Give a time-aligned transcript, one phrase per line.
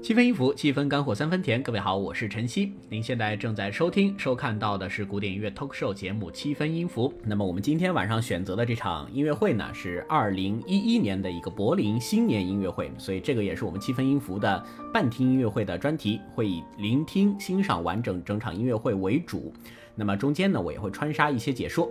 [0.00, 1.60] 七分音符，七分干货，三分甜。
[1.60, 2.72] 各位好，我是晨曦。
[2.88, 7.08] 您现在正在收听、收看到的是古典音乐 talk show 节目《七分音符》。
[7.24, 14.64] 那么我们今天晚上选择的这场音乐会呢，是二零一一年的一个柏林新年音乐会，所以这个也是我们七分音符的
[14.94, 19.52] 半听音乐会的专题，会以聆听、欣赏完整整场音乐会为主。
[19.96, 21.90] 那么中间呢，我也会穿插一些解说。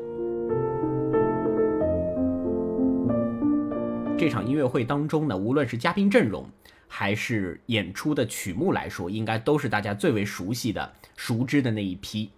[4.17, 6.43] 这场音乐会当中呢，无论是嘉宾阵容，
[6.87, 12.31] 还是演出的曲目来说，应该都是大家最为熟悉的、熟知的那一批。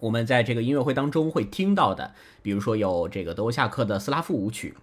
[0.00, 4.74] 我们在这个音乐会当中会听到的，比如说有这个德沃夏克的斯拉夫舞曲，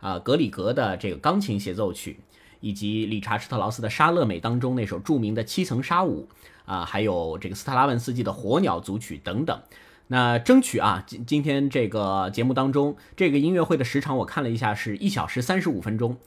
[0.00, 2.20] 啊，格里格的这个钢琴协奏曲，
[2.60, 6.28] 以及理查施特劳斯的《莎乐美》当中那首著名的七层纱舞，
[6.64, 9.60] 啊，还有这个斯特拉文斯基的火鸟组曲等等。
[10.06, 16.18] 那争取啊，今今天这个节目当中，这个音乐会的时长我看了一下，是一小时三十五分钟，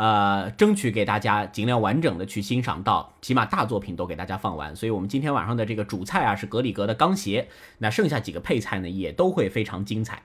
[0.00, 4.74] 呃，争取给大家尽量完整的去欣赏到，起码大作品都给大家放完。
[4.74, 10.22] 所以，我们今天晚上的这个主菜啊是格里格的钢协，那剩下几个配菜呢也都会非常精彩。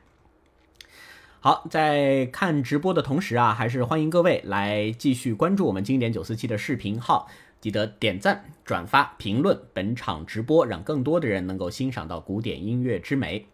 [1.41, 7.27] 好，在看直播的同时啊，还是欢迎各位来继续关注我们经典九四七的视频号。
[7.59, 13.47] 记得点赞、转发、评论本场直播，让更多的人能够欣赏到古典音乐之美。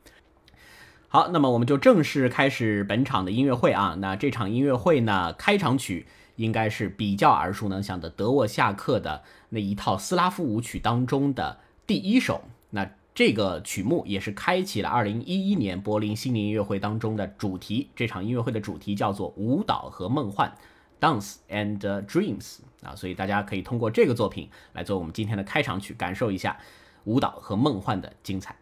[1.07, 3.95] 好，那么我们就正式开始本场的音乐会啊。
[3.99, 12.41] 那这场音乐会呢，开场曲应该是比较耳熟能详的德沃夏克的那一套斯拉夫舞曲当中的第一首。
[12.69, 17.89] 那这个曲目也是开启了2011年柏林新年音乐会当中的主题。
[17.95, 20.53] 这场音乐会的主题叫做舞蹈和梦幻。
[20.99, 26.57] Dance and Dreams 啊，所以大家可以通过这个作品来做我们今天的开场曲，感受一下
[27.05, 28.55] 舞蹈和梦幻的精彩。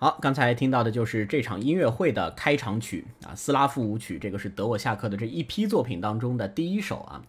[0.00, 7.22] 好，刚才听到的就是这场音乐会的开场曲啊，斯拉夫舞曲，这个是德沃夏克的这一批作品当中的第一首啊。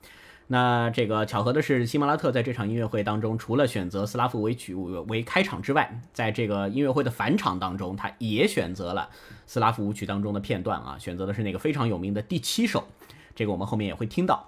[0.45, 9.09] 那这个巧合的是，西莫拉特在这场音乐会当中，除了选择斯拉夫舞曲为开场之外，在这个音乐会的返场当中，他也选择了
[9.47, 12.87] 斯拉夫舞曲当中的片段啊，选择的是那个非常有名的第七首，
[13.33, 14.47] 这个我们后面也会听到。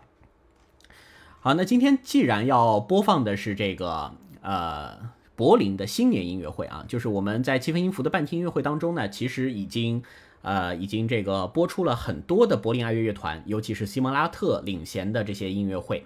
[1.39, 4.13] 好，那今天既然要播放的是这个
[4.43, 5.09] 呃。
[5.41, 10.03] 柏林的新年音乐会啊，就是我们在七分音符的半天音乐会当中呢，其实已经，
[10.43, 16.05] 呃，已经这个播出了很多的柏林爱乐乐团，尤其是西蒙拉特领衔的这些音乐会。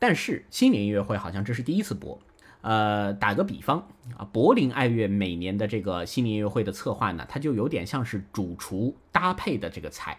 [0.00, 2.18] 但是新年音乐会好像这是第一次播。
[2.62, 3.86] 呃，打个比方
[4.16, 10.18] 啊，柏林爱乐每年的这个新年音乐会的策划呢，它就有点像是主厨搭配的这个菜，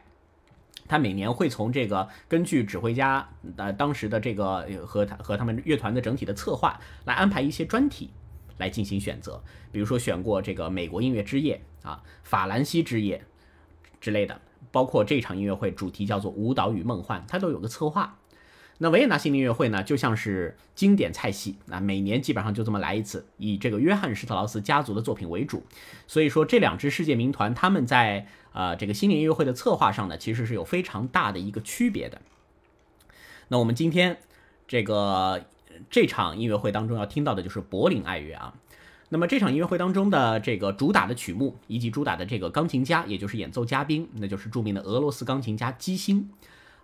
[0.88, 8.12] 他每年会从这个根据指挥家呃当时的这个和他和他们乐团的整体的策划来安排一些专题。
[8.58, 13.24] 来进行选择，比如说选过这个美国音乐之夜啊、法兰西之夜
[14.00, 14.40] 之类的，
[14.72, 18.18] 包括这场音乐会主题叫做舞蹈与梦幻，它都有个策划。
[18.78, 25.64] 那维也纳新年音乐会呢，就像是经典菜系，那每年基本上就这么来一次，以这个约翰施特劳斯家族的作品为主。
[26.08, 32.22] 所以说这两支世界名团，他们在呃这个新年音乐会的策划上呢，其实是有非常大的一个区别的。
[33.48, 34.18] 那我们今天
[34.68, 35.46] 这个。
[35.90, 38.54] 这场音乐会当中要听到的就是柏林爱乐啊。
[39.10, 46.30] 那么这场音乐会当中的这个主打的曲目以及主打的这个钢琴家，也就是演奏嘉宾，那就是著名的俄罗斯钢琴家基辛。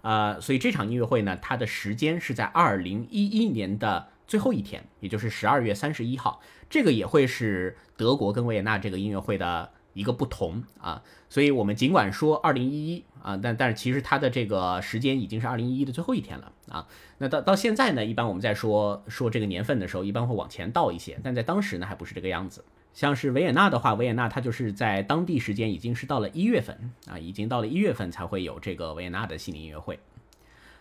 [0.01, 6.41] 呃，所以这场音乐会呢，它的时间是在二零一一年的最后一天，也就是十二月三十一号。
[6.69, 9.71] 这个也会是德国跟维也纳这个音乐会的。
[9.93, 16.87] 一个不同啊，所以我们尽管说二零一一啊，但但是其实它的这个时间已经是二零一一的最后一天了啊。
[17.17, 22.63] 那到到现在呢，一般我们在说说这个年份的时候，一般会往前倒一些，但在当时呢还不是这个样子。
[22.93, 29.99] 像是维也纳的话，维也纳它就是在当地时间已经是到了一月份啊，已经到了一月份才会有这个维也纳的新年音乐会。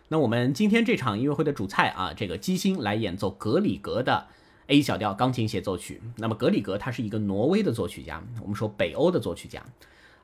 [0.08, 4.26] 那我们今天这场音乐会的主菜啊，这个基辛来演奏格里格的。
[4.66, 6.00] A 小调钢琴协奏曲。
[6.19, 9.60] 那么格里格他是一个挪威的作曲家，我们说北欧的作曲家，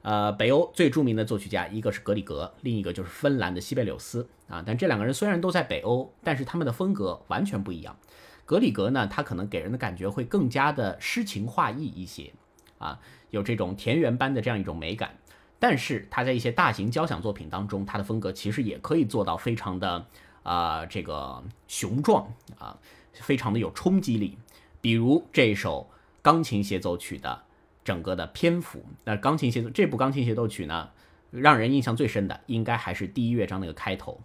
[0.06, 4.62] 呃，北欧最著名的作曲家一个是格里格，另一个就是芬兰的西贝柳斯啊。
[4.64, 7.96] 但这两个人虽然都在北欧，但是他们的风格完全不一样。
[8.44, 12.32] 格里格呢，他可能给人的感觉会更加的诗情画意一些
[12.78, 15.18] 啊，有这种田园般的这样一种美感。
[15.58, 20.06] 但是他在一些大型交响作品当中，他的风格其实也可以做到非常的
[20.44, 22.78] 啊这个雄壮啊。
[23.12, 24.38] 非常的有冲击力，
[24.80, 25.90] 比如这首
[26.22, 27.42] 钢琴协奏曲的
[27.86, 28.84] 整个的篇幅。
[29.04, 30.90] 那钢琴协奏这部钢琴协奏曲呢，
[31.30, 34.20] 让人印象最深的应该还是第一乐章那个开头。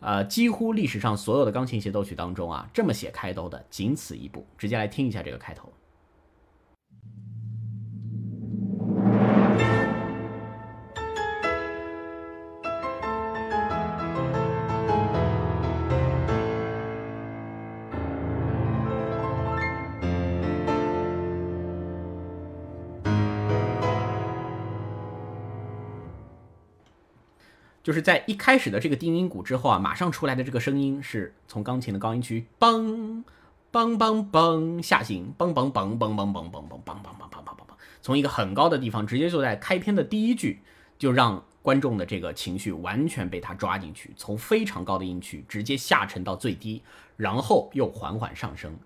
[0.00, 4.44] 呃，几乎历史上所有的钢琴协奏曲当中啊，这么写开头的仅此一部。
[4.58, 5.72] 直接来听一下这个开头。
[27.86, 33.22] 就是在一开始的这个定音鼓之后啊，马上出来的这个声音是从钢琴的高音区嘣
[33.70, 40.58] 嘣嘣嘣下行梆梆梆梆梆梆梆梆梆梆梆梆梆梆梆，从一个很高的地方直接就在开篇的第一句
[40.98, 46.82] 就让观众的这个情绪完全被他抓进去，从非常高的音区直接下沉到最低，
[47.16, 48.76] 然后又缓缓上升，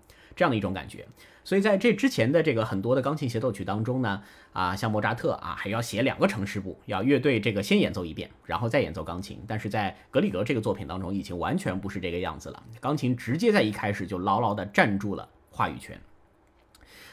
[0.41, 1.07] 这样的一种感觉。
[1.43, 9.39] 所以在这之前的这个很多的钢琴协奏曲当中呢，啊，像莫扎特啊，还要写两个城市部，要乐队这个先演奏一遍，然后再演奏钢琴。
[9.47, 16.01] 但是在格里格这个作品当中，已经完全不是这个样子了，钢琴直接在一开始就牢牢地站住了话语权，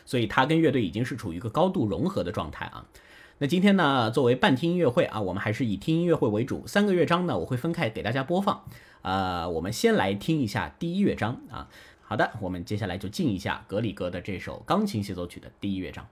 [0.07, 2.87] 所以他跟乐队已经是处于一个高度融合的状态啊。
[3.39, 8.65] 那今天呢，作为半听音乐会啊，我们还是以听音乐会为主，三个乐章呢，我会分开给大家播放。
[9.03, 11.69] 呃，我们先来听一下第一乐章啊。
[12.09, 16.09] 好的，我们接下来就进一下格里格的这首钢琴协奏曲的第一乐章。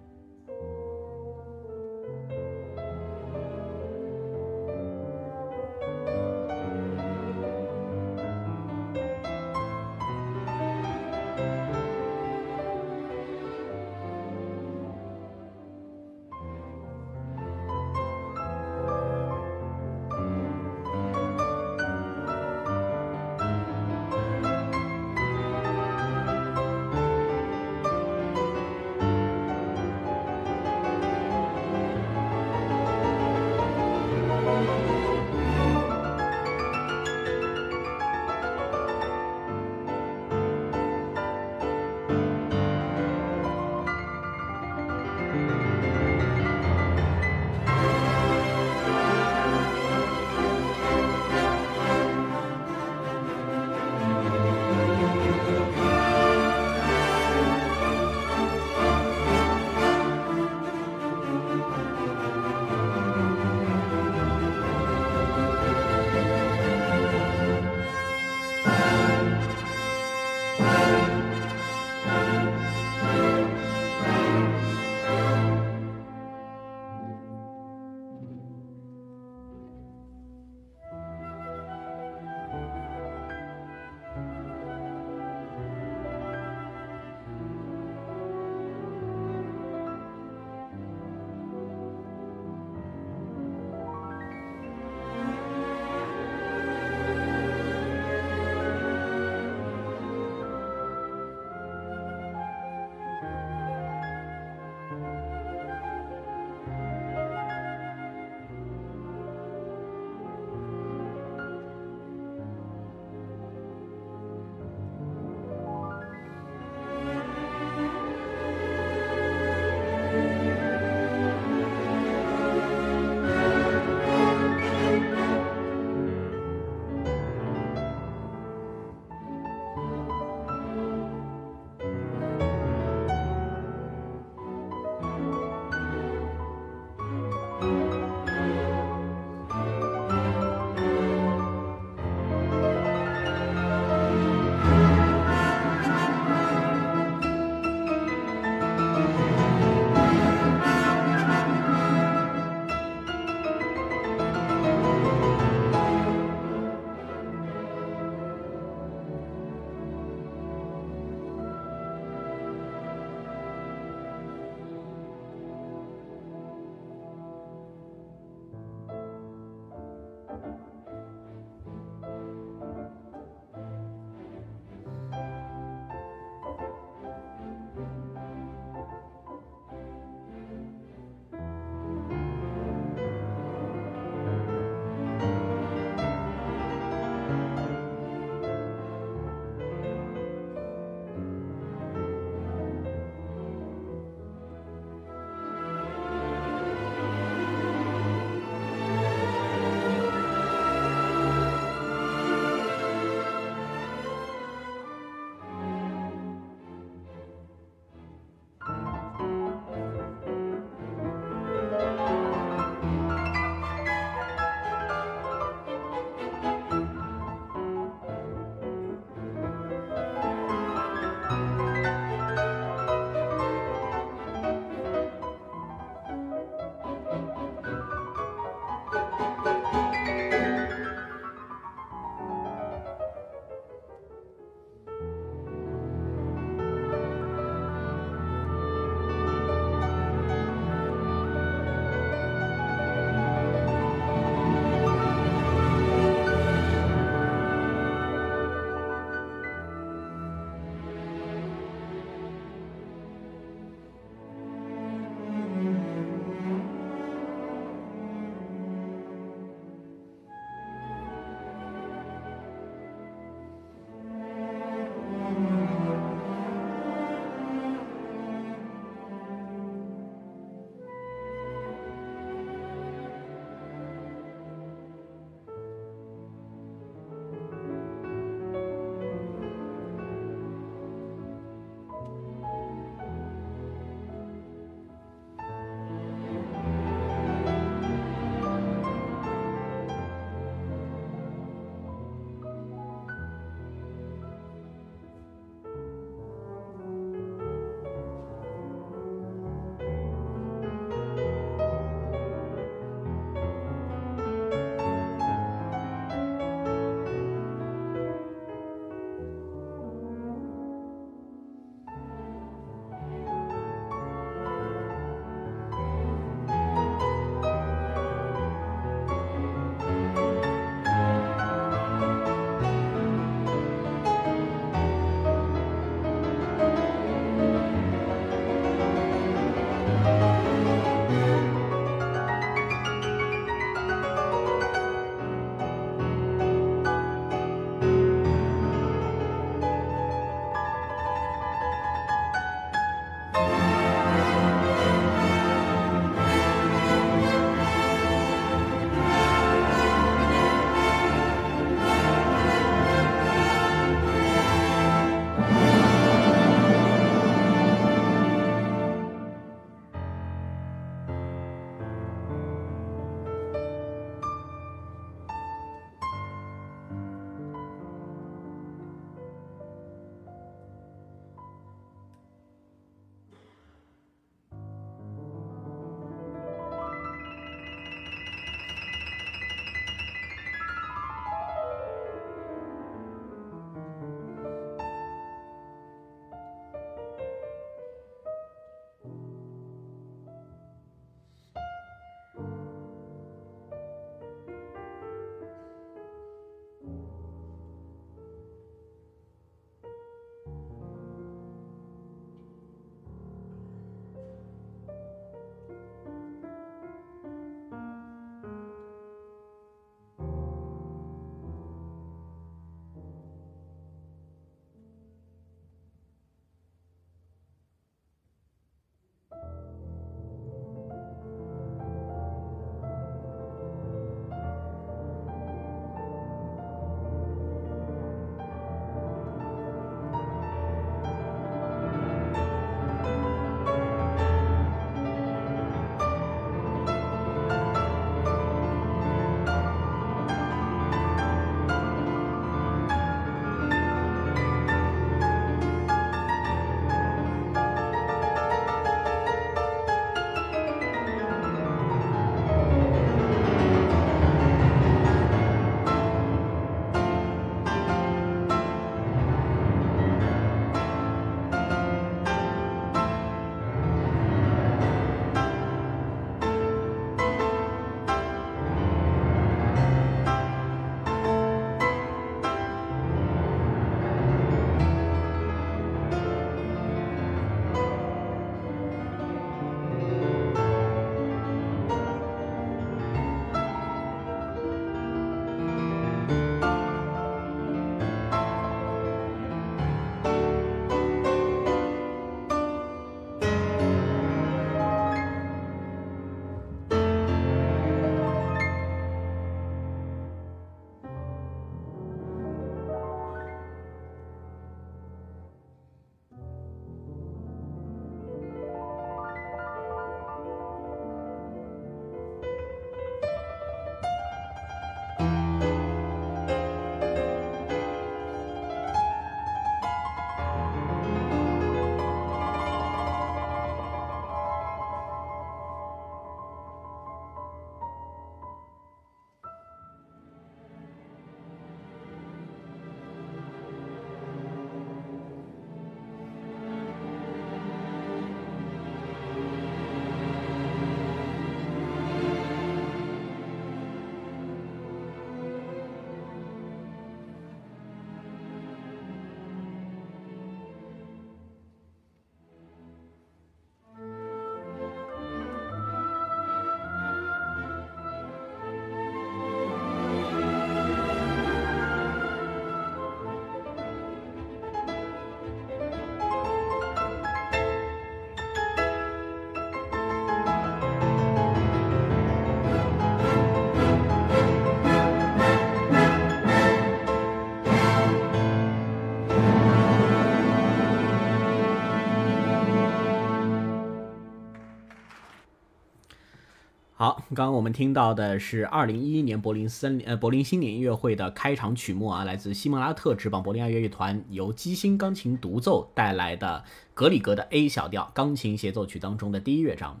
[587.38, 600.00] 刚刚我们听到的是二零一一年柏林森呃柏林新年音乐会的开场曲目啊，来自西蒙拉特之邦柏林爱乐乐团由基辛钢琴独奏带来的格里格的 A 小调钢琴协奏曲当中的第一乐章。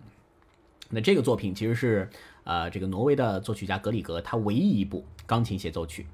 [0.90, 2.10] 那这个作品其实是
[2.42, 6.06] 呃这个挪威的作曲家格里格他唯一一部钢琴协奏曲，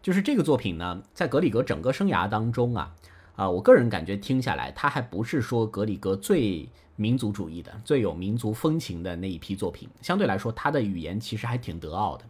[0.00, 2.94] 就是这个作品呢，在格里格整个生涯当中啊
[3.36, 6.70] 啊，我个人感觉听下来，他还不是说格里格最。
[6.96, 12.24] 民族主义的最有民族风情的那一批作品，相对来说，他的语言其实还挺德奥的，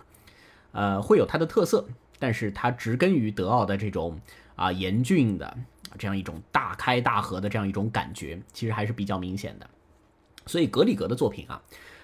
[0.72, 1.86] 呃，会有它的特色，
[2.18, 4.18] 但是它植根于德奥的这种
[4.56, 5.56] 啊严峻的
[5.98, 9.68] 这样一种大开大合的这样一种感觉，其实还是比较明显的。
[10.46, 11.62] 所以格里格的作品啊，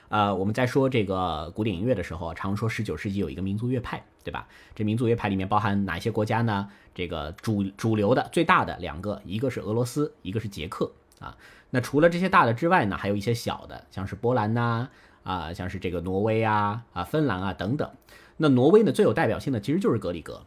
[0.09, 4.47] 呃，我们在说这个古典音乐的时候，常说十九世纪有一个民族乐派，对吧？
[4.75, 6.69] 这民族乐派里面包含哪些国家呢？
[6.95, 11.37] 这个主主流的最大的两个，一个是俄罗斯，一个是捷克啊。
[11.71, 14.89] 那除了这些大的之外呢，还有一些小的，像是波兰呐，
[15.23, 17.91] 啊，像是这个挪威啊，啊，芬兰啊等等。
[18.37, 20.43] 那挪威呢最有代表性的其实就是格里格。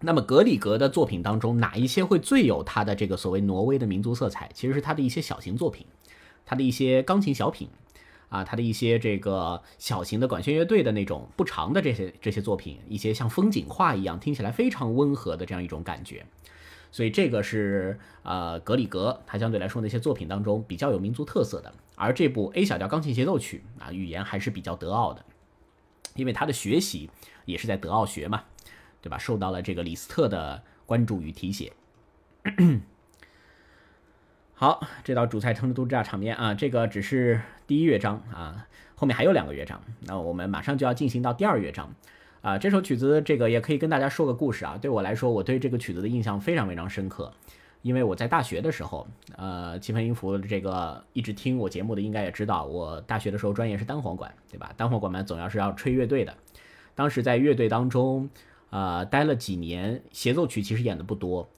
[0.00, 4.48] 那么格里格的作品当中，哪一些会最有他的这个所谓挪威的民族色彩？
[4.54, 5.86] 其实是他的一些小型作品，
[6.44, 7.68] 他的一些钢琴小品，
[8.28, 16.26] 啊，他的一些这个小型的管弦乐队的那种不长的这些这些作品，一些像风景画一样听起来非常温和的这样一种感觉。
[16.90, 25.24] 所以这个是呃格里格他相对来说那些作品当中比较有民族特色的，而这部 A 小调钢琴协奏曲啊语言还是比较德奥的，
[26.14, 27.10] 因为他的学习
[27.44, 28.44] 也是在德奥学嘛，
[29.02, 29.18] 对吧？
[29.18, 31.72] 受到了这个李斯特的关注与提携。
[34.54, 41.94] 好，这道主菜成都炸场面啊，这个只是第一乐章啊，后面还有两个乐章，那我们马上就要进行到第二乐章。
[42.40, 44.78] 啊，这首曲子这个也可以跟大家说个故事啊。
[44.80, 47.32] 对我来说，我对这个曲子的印象非常非常深刻，
[47.82, 54.72] 因为我在大学的时候，呃，七分音符这个一直听我节目的应该也知道，我大学的时候专业是单簧管，对吧？
[54.76, 56.34] 单簧管嘛，总要是要吹乐队的。
[56.94, 58.30] 当时在乐队当中，
[58.70, 61.48] 呃，待了几年，协奏曲其实演的不多。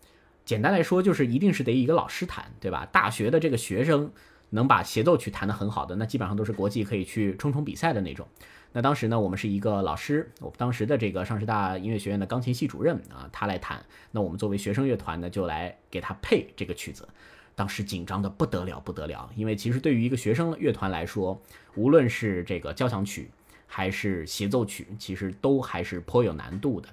[0.44, 2.86] 简单来说，就是一定是得一个老师弹，对吧？
[2.90, 4.10] 大学的这个学生
[4.48, 8.26] 能把协奏曲弹得很好的，那基本上都是国际可以去冲冲比赛的那种。
[8.72, 13.84] 那当时呢，我们是一个老师，我当时的这个上师大音乐学院的钢琴系主任啊，他来弹。
[14.12, 17.08] 那我们作为学生乐团呢，就来给他配这个曲子。
[17.56, 21.42] 当时紧张的不得了，不得了，因为其实对于一个学生乐团来说，
[21.74, 23.28] 无论是这个交响曲
[23.66, 26.88] 还是协奏曲，其实都还是颇有难度的，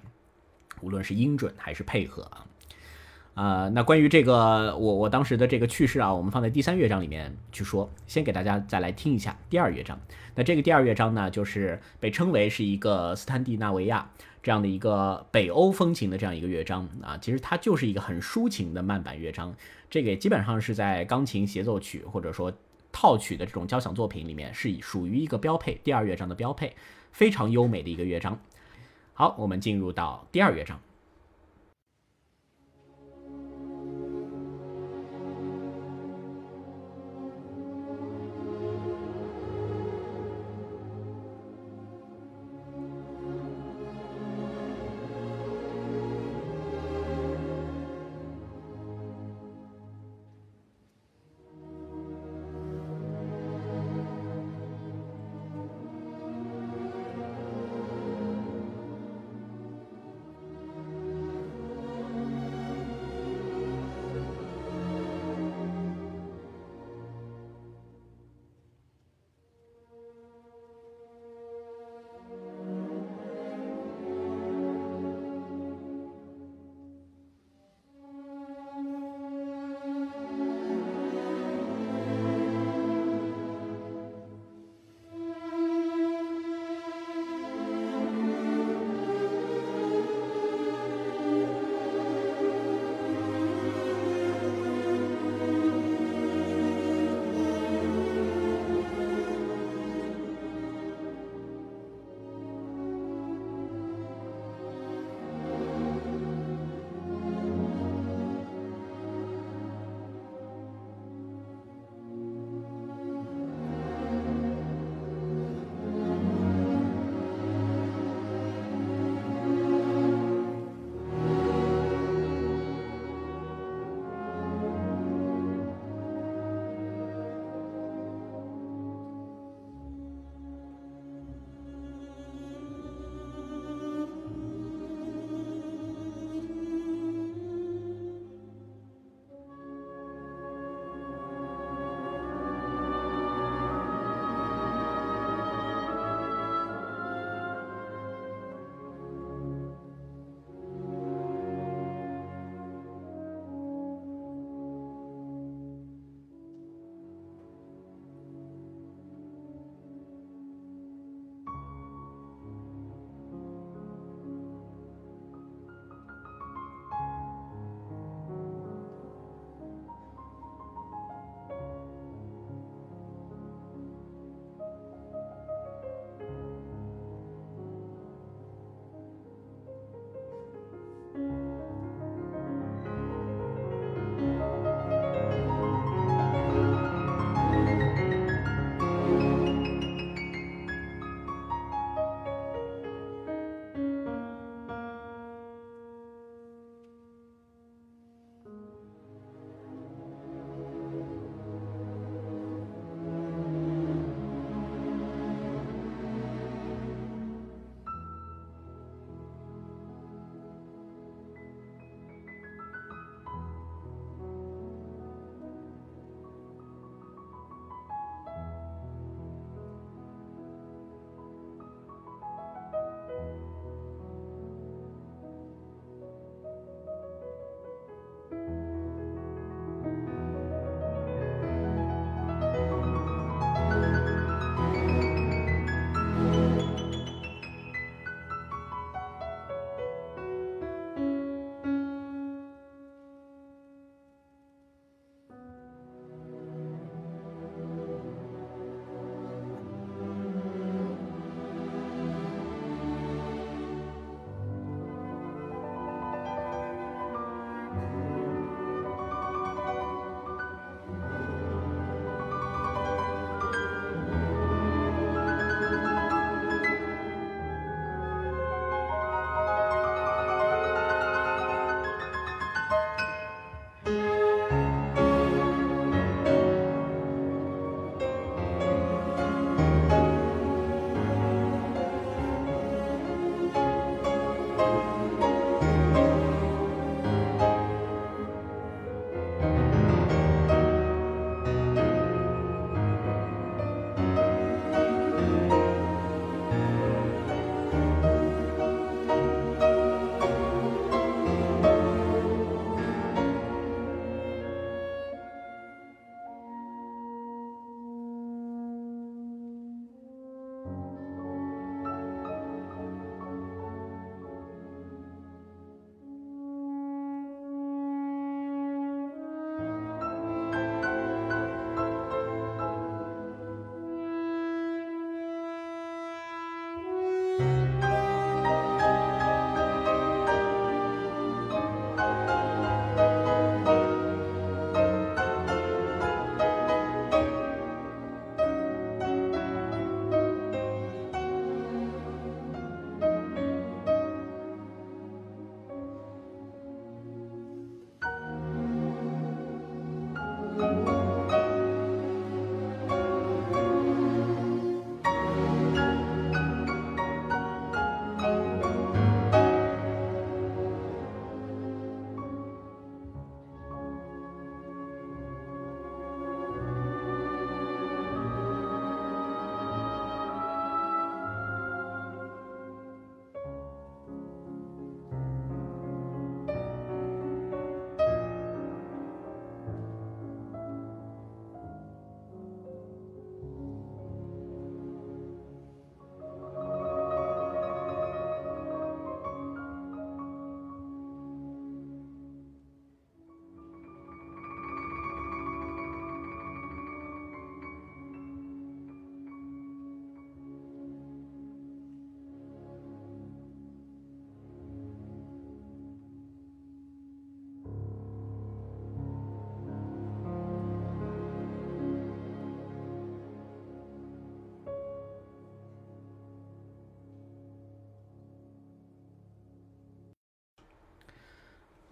[0.81, 2.46] 无论是音准还是配合啊。
[3.37, 7.87] 呃，那关于这个我我当时的这个趣事啊，我们放在第三乐章里面去说。
[8.07, 9.99] 先给大家再来听一下第二乐章。
[10.33, 14.09] 那这个第二乐章呢，就是被称为是一个斯坦迪纳维亚
[14.41, 17.15] 这样的一个北欧风情的这样一个乐章啊。
[17.19, 19.55] 其实它就是一个很抒情的慢板乐章。
[19.87, 22.51] 这个也基本上是在钢琴协奏曲或者说
[22.91, 26.73] 套曲的这种交响作品里面是属于一个标配，第二乐章的标配，
[27.11, 28.39] 非常优美的一个乐章。
[29.13, 30.79] 好，我们进入到第二乐章。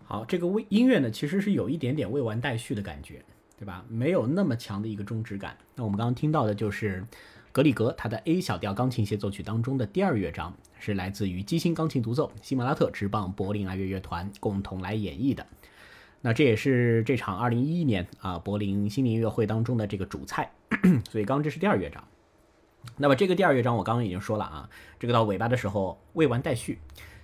[0.08, 3.26] 好，这个未音乐呢，其实是有一点点未完待续的感觉，
[3.58, 3.84] 对吧？
[3.89, 5.58] 没有那么强的一个终止感。
[5.74, 7.04] 那我们刚刚听到的就是
[7.52, 15.46] 格里格他的 A 小调钢琴协奏曲当中的第二乐章，是来自于基辛钢琴独奏，西莫拉特直棒柏林爱乐乐团共同来演绎的。
[16.22, 20.52] 那这也是这场2011年啊柏林新年音乐会当中的这个主菜。
[21.10, 22.04] 所以刚刚这是第二乐章。
[22.98, 26.78] 那么这个第二乐章我刚刚已经说了啊，这个到尾巴的时候未完待续。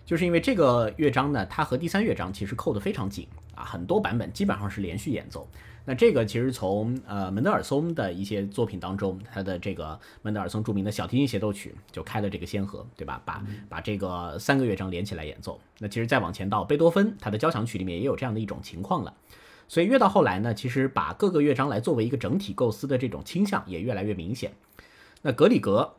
[0.05, 5.47] 就是因为这个乐章呢，它和第三乐章其实扣得非常紧啊，很多版本基本上是连续演奏。
[5.83, 13.21] 那这个其实从呃门德尔松的一些作品当中，他的这个门德尔松著名的小提琴协奏曲就开了这个先河，对吧？
[13.25, 15.59] 把把这个三个乐章连起来演奏。
[15.79, 19.13] 那其实再往前到贝多芬他的交响曲里面也有这样的一种情况了。
[19.67, 24.51] 所以越到后来呢，其实把各个乐章来作为一个整体构思的这种倾向也越来越明显。
[25.21, 25.93] 那格里格。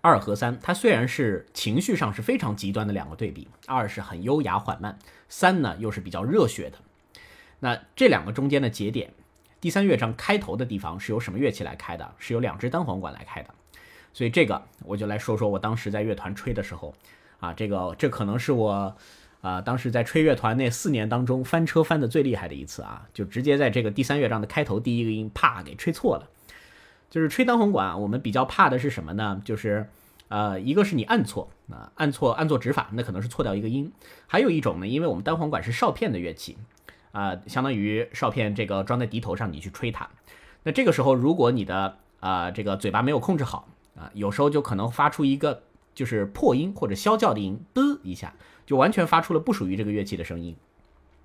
[0.00, 4.98] 二和三，它虽然是情绪上是非常极端的两个对比，二是很优雅缓慢，
[5.28, 6.78] 三呢又是比较热血的。
[7.60, 9.12] 那这两个中间的节点，
[9.60, 12.14] 第三乐章开头的地方是由什么乐器来开的？
[12.18, 13.50] 是由两只单簧管来开的。
[14.12, 16.94] 所以这个我就来说说我当时在乐团吹的时候，
[17.40, 18.96] 啊，这个这可能是我
[19.40, 26.28] 啊当时在吹乐团那四年当中翻车翻的最厉害的一次啊，就直接在这个第三乐章的开头第一个音啪给吹错了。
[27.10, 29.40] 就是吹单簧管，我们比较怕的是什么呢？
[29.44, 29.88] 就是，
[30.28, 33.90] 呃，一个是你按错啊，按错按错指法，那可能是错掉一个音；
[34.26, 36.58] 还有一种呢，因为我们单簧管是哨片的乐器，
[37.12, 40.08] 啊，相当于哨片这个装在笛头上，你去吹它。
[40.64, 45.62] 那这个时候，如果你的啊这个嘴巴没有控制好啊，有时候就可能发出一个
[45.94, 48.34] 就是破音或者啸叫的音，嘚一下，
[48.66, 50.54] 就完全发出了不属于这个乐器的声音。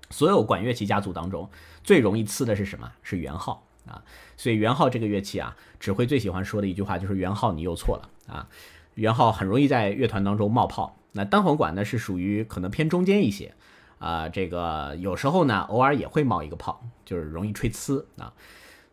[0.08, 1.50] 所有管乐器家族当中，
[1.82, 2.90] 最容易呲的是什么？
[3.02, 3.66] 是圆号。
[3.86, 4.02] 啊，
[4.36, 8.48] 所以圆号这个乐器啊，指挥最喜欢说的一句话就是“圆号你又错了啊”，
[8.94, 10.96] 圆号很容易在乐团当中冒泡。
[11.12, 13.54] 那单簧管呢是属于可能偏中间一些，
[13.98, 18.32] 啊，这个有时候呢偶尔也会冒一个泡，就是容易吹呲啊。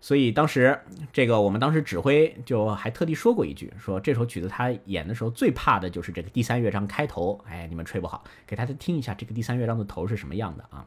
[0.04, 0.80] 所以当时
[1.14, 10.86] 这个我们当时指挥就还特地说过一句，说这首曲子他演的时候最怕的就是这个第三乐章开头，哎，你们吹不好，给大家听一下这个第三乐章的头是什么样的啊？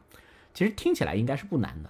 [0.53, 1.89] 其实听起来应该是不难的。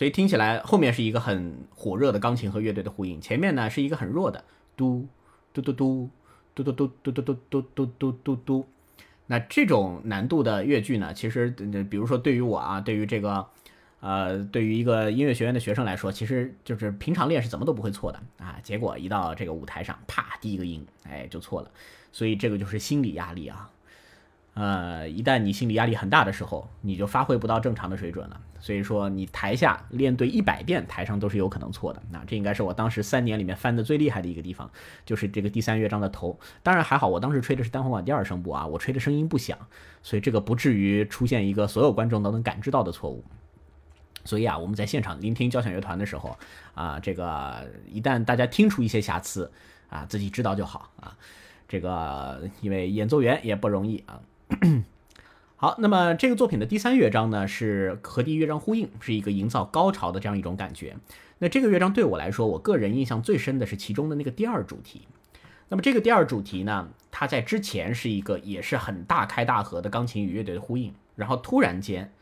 [0.00, 4.42] 所以听起来后面是一个很火热的钢琴和乐队的呼应，前面呢是一个很弱的
[4.74, 5.06] 嘟
[5.52, 6.08] 嘟嘟嘟
[6.54, 8.66] 嘟嘟嘟嘟嘟嘟嘟嘟嘟嘟嘟。
[9.26, 11.50] 那这种难度的乐句呢，其实
[11.90, 13.46] 比如说对于我啊，对于这个
[14.00, 18.58] 呃，对于一个音乐学院的学生来说，其实就是平常练是怎么都不会错的啊。
[18.62, 21.70] 结果一到这个舞台上，啪，第一个音，哎，就错了。
[22.10, 23.70] 所以这个就是心理压力啊。
[24.60, 28.38] 呃，一旦你心理压力很大的时候，你就发挥不到正常的水准了。
[28.60, 32.02] 所以说，你台下练对一百遍，台上都是有可能错的。
[32.10, 34.70] 那这应该是我当时三年里面翻的最厉害的一个地方，
[35.06, 36.38] 就是这个第三乐章的头。
[36.62, 39.56] 当然还好，我当时吹的是单簧管第二声部啊，我吹的声音不响，
[40.02, 43.24] 所以这个不至于出现一个所有观众都能感知到的错误。
[44.26, 46.36] 所以啊，我们在现场聆听交响乐团的时候
[46.74, 49.50] 啊，这个一旦大家听出一些瑕疵
[49.88, 51.16] 啊，自己知道就好啊。
[51.66, 54.20] 这个因为演奏员也不容易啊。
[55.56, 60.96] 好，那么这个作品的第三乐章呢，是和第一乐章呼应，是一个营造高潮的这样一种感觉。
[61.38, 65.06] 那这个乐章对我来说，我个人印象最深的是其中的那个第二主题。
[65.68, 72.12] 那么这个第二主题呢，它在之前是一个也是很大开大合的钢琴与乐队的呼应，然后突然间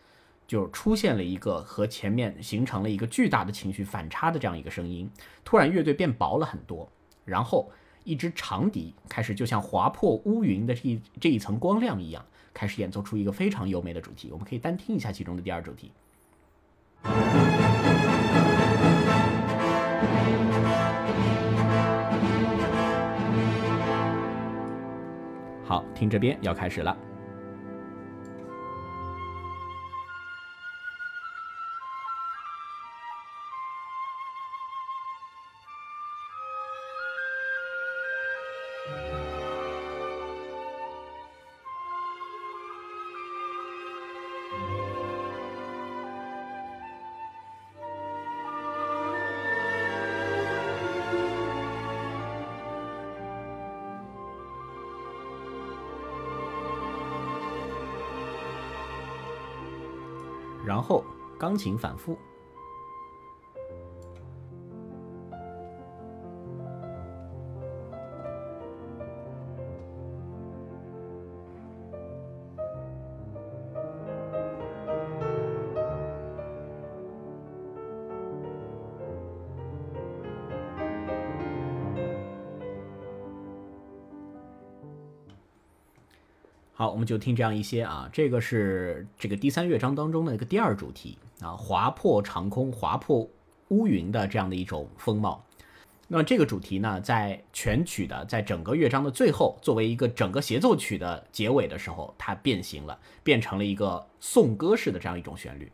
[0.47, 5.11] 就出现了一个和前面形成了一个巨大的情绪反差的这样一个声音，
[5.45, 6.91] 突然乐队变薄了很多，
[7.25, 7.71] 然后。
[8.09, 14.31] 一支长笛开始就像划破乌云的这一这一层光亮一样，开始演奏出一个非常优美的主题。
[14.33, 15.93] 我们可以单听一下其中的第二主题。
[25.67, 27.08] 好，听这边要开始了。
[61.49, 62.15] 钢琴反复
[86.75, 91.19] 好，我们就听这样一些啊，这个是这个第三乐章当中的一个第二主题。
[91.41, 93.29] 啊，划破长空、划破
[93.69, 95.45] 乌云的这样的一种风貌。
[96.11, 105.71] 那么这个主题呢，在全曲的在整个乐章的最后，作为一个整个协奏曲的结尾的时候，它变形了，变成了一个颂歌式的这样一种旋律。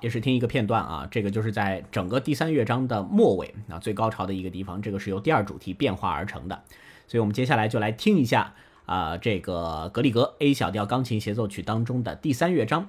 [0.00, 6.62] 也是听一个片段啊，这个就是在整个第三乐章的末尾啊，最高潮的一个地方，这个是由第二主题变化而成的，
[7.06, 8.54] 所以我们接下来就来听一下
[8.86, 12.88] 啊，这个格里格 A 小调钢琴协奏曲当中的第三乐章。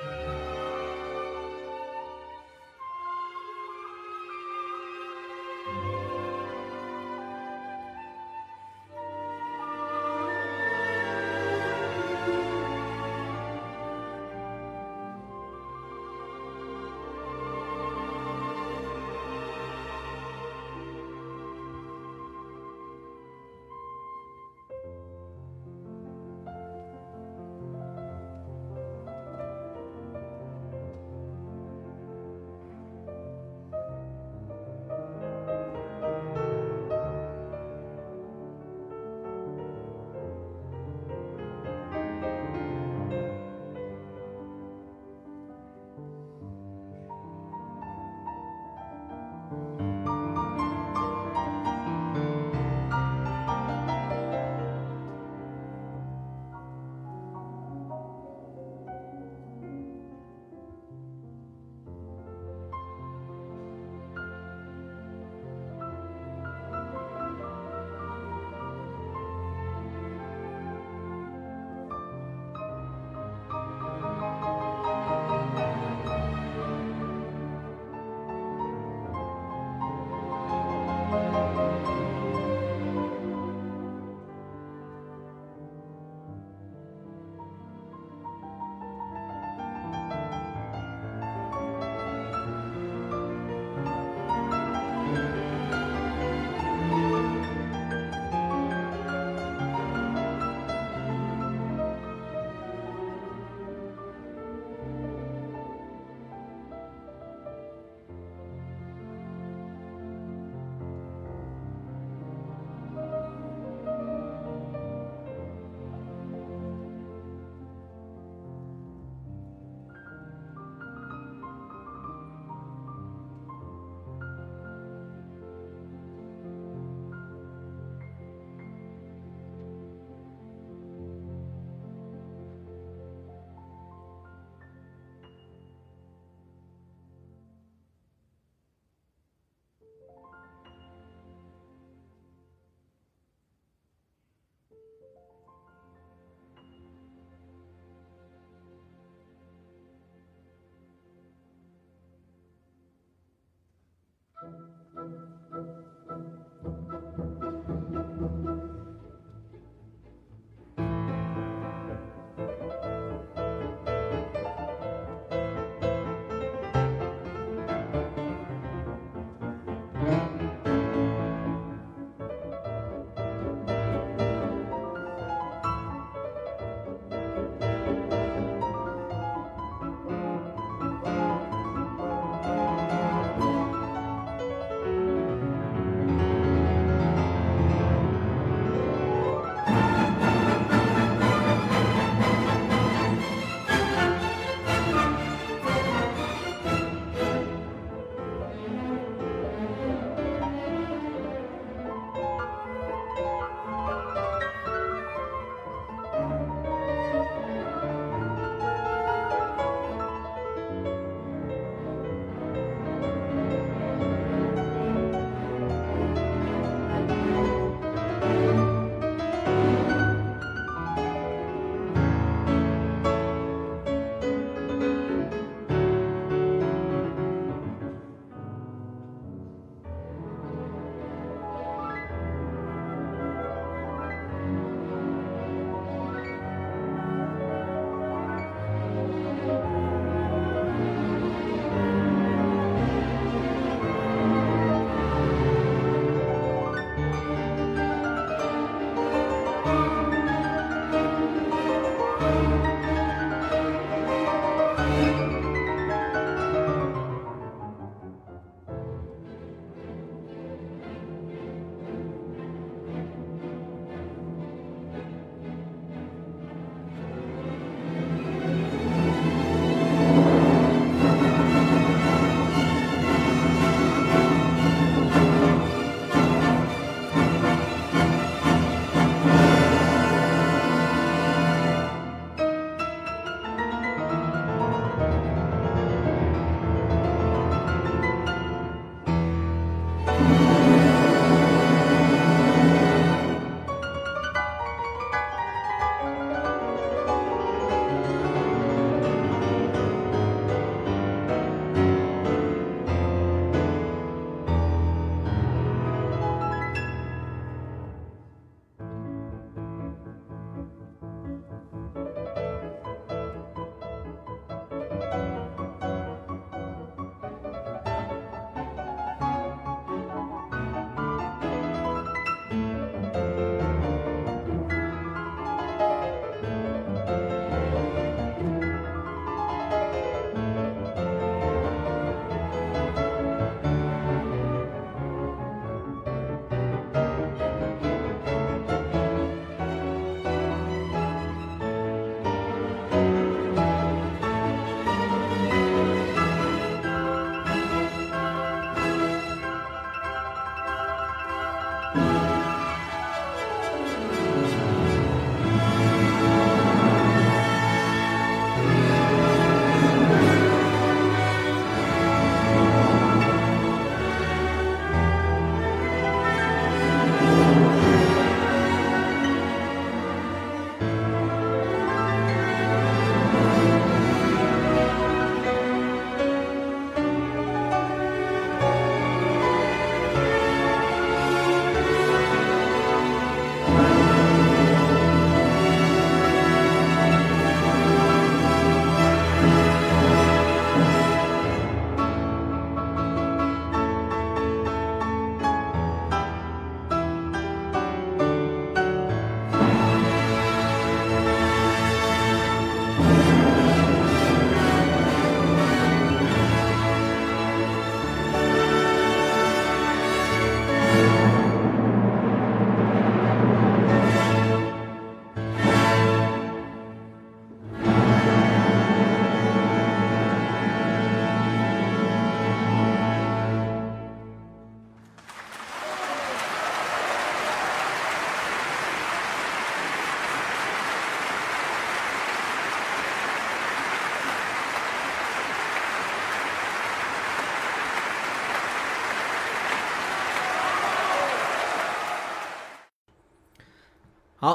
[0.00, 0.37] Bye.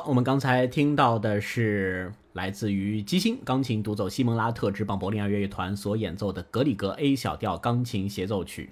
[0.06, 8.70] 我们刚才听到的是来自于基星钢琴独奏西蒙拉特之邦柏林爱乐乐团所演奏的格里格 A 小调钢琴协奏曲。